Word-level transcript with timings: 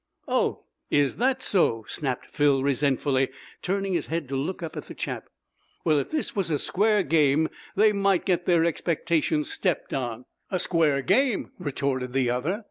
"Oh, 0.27 0.63
is 0.89 1.17
that 1.17 1.43
so?" 1.43 1.85
snapped 1.87 2.25
Phil 2.25 2.63
resentfully, 2.63 3.29
turning 3.61 3.93
his 3.93 4.07
head 4.07 4.27
to 4.29 4.35
look 4.35 4.63
up 4.63 4.75
at 4.75 4.85
the 4.85 4.95
chap. 4.95 5.29
"Well, 5.85 5.99
if 5.99 6.09
this 6.09 6.35
was 6.35 6.49
a 6.49 6.57
square 6.57 7.03
game 7.03 7.49
they 7.75 7.91
might 7.91 8.25
get 8.25 8.47
their 8.47 8.65
expectations 8.65 9.51
stepped 9.51 9.93
on." 9.93 10.25
"A 10.49 10.57
square 10.57 11.03
game!" 11.03 11.51
retorted 11.59 12.13
the 12.13 12.31
other. 12.31 12.59